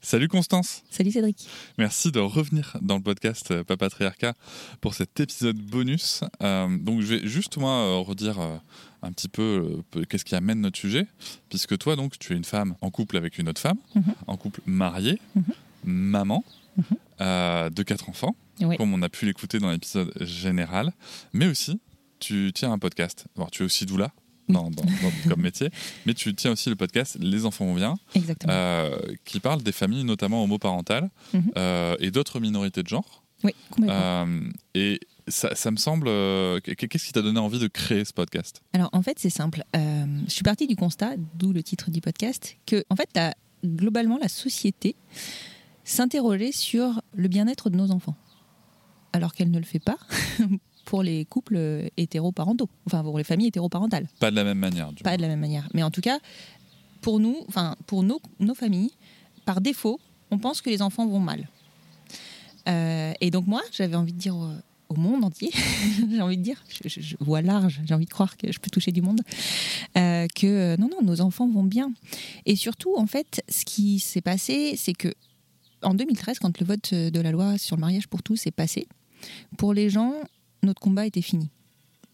Salut 0.00 0.28
Constance. 0.28 0.84
Salut 0.90 1.10
Cédric. 1.10 1.48
Merci 1.76 2.12
de 2.12 2.20
revenir 2.20 2.76
dans 2.80 2.96
le 2.96 3.02
podcast 3.02 3.50
euh, 3.50 3.64
Papatriarcat 3.64 4.34
pour 4.80 4.94
cet 4.94 5.18
épisode 5.18 5.56
bonus. 5.56 6.22
Euh, 6.42 6.68
donc 6.78 7.00
je 7.00 7.06
vais 7.16 7.26
juste 7.26 7.56
moi 7.56 7.72
euh, 7.72 7.96
redire 7.98 8.38
un 9.02 9.12
petit 9.12 9.28
peu 9.28 9.82
qu'est-ce 10.08 10.24
qui 10.24 10.36
amène 10.36 10.60
notre 10.60 10.78
sujet, 10.78 11.06
puisque 11.48 11.76
toi 11.78 11.96
donc 11.96 12.16
tu 12.18 12.32
es 12.32 12.36
une 12.36 12.44
femme 12.44 12.76
en 12.80 12.90
couple 12.90 13.16
avec 13.16 13.38
une 13.38 13.48
autre 13.48 13.60
femme, 13.60 13.78
Mhm. 13.96 14.14
en 14.28 14.36
couple 14.36 14.60
marié, 14.66 15.20
Mhm. 15.34 15.44
maman 15.84 16.44
Mhm. 16.76 16.84
euh, 17.20 17.70
de 17.70 17.82
quatre 17.82 18.08
enfants, 18.08 18.36
Oui. 18.60 18.76
comme 18.76 18.94
on 18.94 19.02
a 19.02 19.08
pu 19.08 19.26
l'écouter 19.26 19.58
dans 19.58 19.70
l'épisode 19.70 20.12
général, 20.20 20.92
mais 21.32 21.48
aussi 21.48 21.80
tu 22.20 22.52
tiens 22.54 22.70
un 22.72 22.78
podcast. 22.78 23.26
Alors 23.36 23.50
tu 23.50 23.62
es 23.62 23.66
aussi 23.66 23.84
doula 23.84 24.12
dans, 24.48 24.70
dans- 24.70 24.82
dans- 24.84 25.28
comme 25.30 25.42
métier, 25.42 25.70
mais 26.06 26.14
tu 26.14 26.34
tiens 26.34 26.52
aussi 26.52 26.68
le 26.70 26.76
podcast 26.76 27.16
Les 27.20 27.44
enfants 27.46 27.66
vont 27.66 27.74
bien. 27.74 27.96
Exactement. 28.14 28.52
Euh, 28.52 28.96
qui 29.24 29.40
parle 29.40 29.62
des 29.62 29.72
familles 29.72 30.04
notamment 30.04 30.42
homoparentales 30.44 31.10
euh, 31.56 31.96
et 32.00 32.10
d'autres 32.10 32.40
minorités 32.40 32.82
de 32.82 32.88
genre. 32.88 33.22
oui, 33.44 33.52
complètement. 33.70 33.94
Euh, 34.00 34.50
et 34.74 35.00
ça, 35.28 35.54
ça 35.54 35.70
me 35.70 35.76
semble. 35.76 36.08
euh, 36.08 36.58
Qu'est-ce 36.60 37.06
qui 37.06 37.12
t'a 37.12 37.20
donné 37.22 37.38
envie 37.38 37.58
de 37.58 37.66
créer 37.68 38.04
ce 38.04 38.12
podcast? 38.14 38.62
Alors 38.72 38.88
en 38.92 39.02
fait, 39.02 39.18
c'est 39.18 39.28
simple. 39.30 39.62
Euh, 39.76 40.04
je 40.26 40.30
suis 40.30 40.42
partie 40.42 40.66
du 40.66 40.74
constat, 40.76 41.12
d'où 41.34 41.52
le 41.52 41.62
titre 41.62 41.90
du 41.90 42.00
podcast, 42.00 42.56
que 42.66 42.82
en 42.90 42.96
fait, 42.96 43.10
la- 43.14 43.34
globalement, 43.64 44.18
la 44.18 44.28
société 44.28 44.96
s'interrogeait 45.84 46.52
sur 46.52 47.02
le 47.14 47.28
bien-être 47.28 47.70
de 47.70 47.76
nos 47.76 47.90
enfants, 47.90 48.16
alors 49.12 49.32
qu'elle 49.34 49.50
ne 49.50 49.58
le 49.58 49.64
fait 49.64 49.78
pas 49.80 49.98
pour 50.88 51.02
les 51.02 51.26
couples 51.26 51.58
hétéroparentaux, 51.98 52.68
enfin 52.86 53.02
pour 53.02 53.18
les 53.18 53.24
familles 53.24 53.48
hétéroparentales. 53.48 54.06
Pas 54.20 54.30
de 54.30 54.36
la 54.36 54.44
même 54.44 54.58
manière. 54.58 54.90
Du 54.92 55.02
Pas 55.02 55.18
de 55.18 55.22
la 55.22 55.28
même 55.28 55.40
manière. 55.40 55.68
Mais 55.74 55.82
en 55.82 55.90
tout 55.90 56.00
cas, 56.00 56.18
pour 57.02 57.20
nous, 57.20 57.36
enfin 57.46 57.76
pour 57.86 58.02
nos, 58.02 58.20
nos 58.40 58.54
familles, 58.54 58.92
par 59.44 59.60
défaut, 59.60 60.00
on 60.30 60.38
pense 60.38 60.62
que 60.62 60.70
les 60.70 60.80
enfants 60.80 61.06
vont 61.06 61.20
mal. 61.20 61.46
Euh, 62.68 63.12
et 63.20 63.30
donc 63.30 63.46
moi, 63.46 63.60
j'avais 63.72 63.96
envie 63.96 64.12
de 64.14 64.18
dire 64.18 64.34
au, 64.36 64.48
au 64.88 64.94
monde 64.94 65.24
entier, 65.24 65.50
j'ai 66.10 66.20
envie 66.22 66.38
de 66.38 66.42
dire, 66.42 66.62
je, 66.68 66.88
je- 66.88 67.00
je 67.00 67.16
vois 67.20 67.42
large, 67.42 67.80
j'ai 67.86 67.94
envie 67.94 68.04
de 68.06 68.10
croire 68.10 68.36
que 68.36 68.50
je 68.50 68.58
peux 68.58 68.70
toucher 68.70 68.92
du 68.92 69.02
monde, 69.02 69.20
euh, 69.96 70.26
que 70.34 70.46
euh, 70.46 70.76
non, 70.78 70.88
non, 70.88 71.02
nos 71.02 71.20
enfants 71.20 71.48
vont 71.48 71.64
bien. 71.64 71.92
Et 72.46 72.56
surtout, 72.56 72.94
en 72.96 73.06
fait, 73.06 73.42
ce 73.48 73.64
qui 73.64 73.98
s'est 73.98 74.20
passé, 74.22 74.74
c'est 74.76 74.94
que 74.94 75.12
en 75.82 75.94
2013, 75.94 76.38
quand 76.40 76.58
le 76.58 76.66
vote 76.66 76.92
de 76.94 77.20
la 77.20 77.30
loi 77.30 77.56
sur 77.58 77.76
le 77.76 77.80
mariage 77.80 78.08
pour 78.08 78.22
tous 78.22 78.46
est 78.46 78.50
passé, 78.50 78.88
pour 79.56 79.72
les 79.74 79.90
gens, 79.90 80.12
notre 80.62 80.80
combat 80.80 81.06
était 81.06 81.22
fini. 81.22 81.50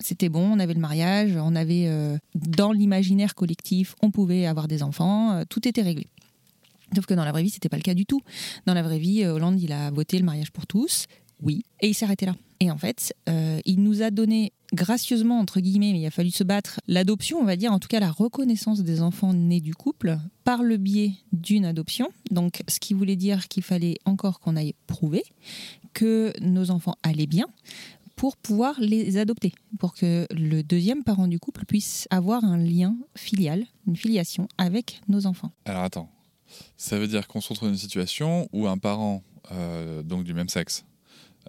C'était 0.00 0.28
bon, 0.28 0.52
on 0.52 0.58
avait 0.58 0.74
le 0.74 0.80
mariage, 0.80 1.36
on 1.36 1.54
avait 1.54 1.86
euh, 1.86 2.18
dans 2.34 2.72
l'imaginaire 2.72 3.34
collectif, 3.34 3.94
on 4.02 4.10
pouvait 4.10 4.46
avoir 4.46 4.68
des 4.68 4.82
enfants, 4.82 5.32
euh, 5.32 5.44
tout 5.48 5.66
était 5.68 5.82
réglé. 5.82 6.08
Sauf 6.94 7.06
que 7.06 7.14
dans 7.14 7.24
la 7.24 7.32
vraie 7.32 7.42
vie, 7.42 7.50
c'était 7.50 7.68
pas 7.68 7.76
le 7.76 7.82
cas 7.82 7.94
du 7.94 8.04
tout. 8.04 8.20
Dans 8.66 8.74
la 8.74 8.82
vraie 8.82 8.98
vie, 8.98 9.22
euh, 9.22 9.34
Hollande, 9.34 9.60
il 9.60 9.72
a 9.72 9.90
voté 9.90 10.18
le 10.18 10.24
mariage 10.24 10.50
pour 10.50 10.66
tous, 10.66 11.06
oui, 11.42 11.62
et 11.80 11.88
il 11.88 11.94
s'est 11.94 12.04
arrêté 12.04 12.26
là. 12.26 12.34
Et 12.60 12.70
en 12.70 12.78
fait, 12.78 13.12
il 13.66 13.82
nous 13.82 14.00
a 14.00 14.10
donné 14.10 14.52
gracieusement, 14.72 15.38
entre 15.38 15.60
guillemets, 15.60 15.92
mais 15.92 16.00
il 16.00 16.06
a 16.06 16.10
fallu 16.10 16.30
se 16.30 16.44
battre, 16.44 16.80
l'adoption, 16.86 17.38
on 17.38 17.44
va 17.44 17.56
dire, 17.56 17.72
en 17.72 17.78
tout 17.78 17.88
cas 17.88 18.00
la 18.00 18.10
reconnaissance 18.10 18.80
des 18.80 19.02
enfants 19.02 19.34
nés 19.34 19.60
du 19.60 19.74
couple 19.74 20.16
par 20.44 20.62
le 20.62 20.78
biais 20.78 21.12
d'une 21.32 21.66
adoption. 21.66 22.08
Donc, 22.30 22.62
ce 22.68 22.80
qui 22.80 22.94
voulait 22.94 23.16
dire 23.16 23.48
qu'il 23.48 23.64
fallait 23.64 23.98
encore 24.06 24.40
qu'on 24.40 24.56
aille 24.56 24.74
prouver 24.86 25.24
que 25.92 26.32
nos 26.40 26.70
enfants 26.70 26.94
allaient 27.02 27.26
bien 27.26 27.46
pour 28.24 28.38
pouvoir 28.38 28.80
les 28.80 29.18
adopter, 29.18 29.52
pour 29.78 29.92
que 29.92 30.26
le 30.30 30.62
deuxième 30.62 31.04
parent 31.04 31.28
du 31.28 31.38
couple 31.38 31.66
puisse 31.66 32.08
avoir 32.08 32.42
un 32.42 32.56
lien 32.56 32.96
filial, 33.14 33.66
une 33.86 33.96
filiation 33.96 34.48
avec 34.56 35.02
nos 35.08 35.26
enfants. 35.26 35.52
Alors 35.66 35.82
attends. 35.82 36.10
Ça 36.78 36.98
veut 36.98 37.06
dire 37.06 37.28
qu'on 37.28 37.42
se 37.42 37.50
retrouve 37.50 37.68
dans 37.68 37.74
une 37.74 37.78
situation 37.78 38.48
où 38.54 38.66
un 38.66 38.78
parent 38.78 39.22
euh, 39.52 40.02
donc 40.02 40.24
du 40.24 40.32
même 40.32 40.48
sexe, 40.48 40.86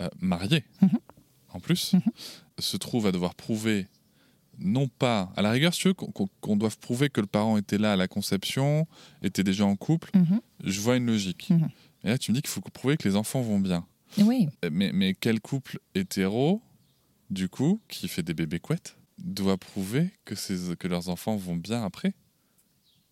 euh, 0.02 0.09
marié 0.19 0.66
Mhm. 0.81 1.00
en 1.53 1.62
plus, 1.62 1.94
Mhm. 1.94 2.02
se 2.59 2.75
trouve 2.75 3.08
à 3.08 3.14
devoir 3.14 3.35
prouver, 3.35 3.88
non 4.59 4.90
pas, 4.90 5.31
à 5.38 5.41
la 5.41 5.52
rigueur, 5.52 5.74
si 5.74 5.80
tu 5.80 5.88
veux, 5.88 5.94
qu'on 5.94 6.58
doive 6.58 6.78
prouver 6.80 7.09
que 7.09 7.22
le 7.22 7.28
parent 7.28 7.56
était 7.58 7.78
là 7.78 7.94
à 7.94 7.96
la 7.96 8.09
conception, 8.09 8.85
était 9.22 9.46
déjà 9.46 9.66
en 9.66 9.78
couple, 9.78 10.12
Mhm. 10.14 10.41
je 10.66 10.81
vois 10.81 10.97
une 10.97 11.06
logique. 11.06 11.52
Et 12.03 12.09
là, 12.09 12.18
tu 12.18 12.31
me 12.31 12.35
dis 12.35 12.41
qu'il 12.41 12.50
faut 12.52 12.59
prouver 12.59 12.97
que 12.97 13.08
les 13.08 13.16
enfants 13.16 13.41
vont 13.41 13.59
bien. 13.62 13.85
Oui, 14.19 14.47
Mais, 14.71 14.91
mais 14.93 15.13
quel 15.13 15.39
couple 15.41 15.79
hétéro, 15.93 16.61
du 17.29 17.49
coup, 17.49 17.79
qui 17.88 18.07
fait 18.07 18.23
des 18.23 18.33
bébés 18.33 18.59
couettes, 18.59 18.97
doit 19.17 19.57
prouver 19.57 20.11
que, 20.25 20.35
ses- 20.35 20.75
que 20.77 20.88
leurs 20.88 21.09
enfants 21.09 21.35
vont 21.35 21.55
bien 21.55 21.83
après? 21.83 22.13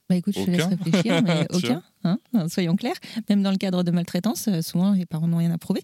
Bah 0.09 0.17
écoute, 0.17 0.33
je 0.37 0.43
te 0.43 0.51
laisse 0.51 0.65
réfléchir, 0.65 1.21
mais 1.23 1.47
aucun, 1.53 1.81
hein, 2.03 2.19
soyons 2.49 2.75
clairs. 2.75 2.97
Même 3.29 3.41
dans 3.41 3.51
le 3.51 3.57
cadre 3.57 3.83
de 3.83 3.91
maltraitance, 3.91 4.49
euh, 4.49 4.61
souvent 4.61 4.91
les 4.91 5.05
parents 5.05 5.27
n'ont 5.29 5.37
rien 5.37 5.51
à 5.51 5.57
prouver. 5.57 5.81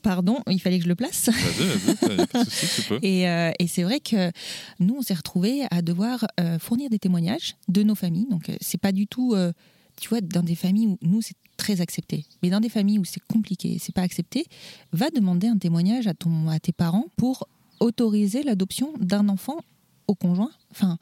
Pardon, 0.00 0.38
il 0.48 0.58
fallait 0.58 0.78
que 0.78 0.84
je 0.84 0.88
le 0.88 0.94
place. 0.94 1.28
Vas-y, 1.28 1.66
vas-y, 1.66 2.16
y 2.18 2.20
a 2.22 2.26
pas 2.26 2.44
de 2.44 2.48
souci, 2.50 2.66
tu 2.82 2.88
peux. 2.88 2.98
Et, 3.02 3.28
euh, 3.28 3.52
et 3.58 3.66
c'est 3.66 3.82
vrai 3.82 4.00
que 4.00 4.32
nous, 4.80 4.96
on 4.98 5.02
s'est 5.02 5.14
retrouvés 5.14 5.64
à 5.70 5.82
devoir 5.82 6.26
euh, 6.40 6.58
fournir 6.58 6.88
des 6.88 6.98
témoignages 6.98 7.56
de 7.68 7.82
nos 7.82 7.94
familles. 7.94 8.26
Donc, 8.30 8.48
euh, 8.48 8.56
c'est 8.62 8.80
pas 8.80 8.92
du 8.92 9.06
tout, 9.06 9.34
euh, 9.34 9.52
tu 10.00 10.08
vois, 10.08 10.20
dans 10.20 10.42
des 10.42 10.54
familles 10.54 10.86
où 10.86 10.98
nous, 11.02 11.22
c'est 11.22 11.36
très 11.56 11.80
accepté. 11.80 12.24
Mais 12.42 12.50
dans 12.50 12.60
des 12.60 12.68
familles 12.68 12.98
où 12.98 13.04
c'est 13.04 13.22
compliqué, 13.26 13.78
c'est 13.80 13.94
pas 13.94 14.02
accepté, 14.02 14.46
va 14.92 15.10
demander 15.10 15.48
un 15.48 15.58
témoignage 15.58 16.06
à, 16.06 16.14
ton, 16.14 16.48
à 16.48 16.58
tes 16.60 16.72
parents 16.72 17.06
pour 17.16 17.48
autoriser 17.80 18.42
l'adoption 18.42 18.92
d'un 18.98 19.28
enfant 19.28 19.58
au 20.06 20.14
conjoint. 20.14 20.50
Enfin, 20.70 20.98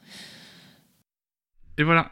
Et 1.77 1.83
voilà, 1.83 2.11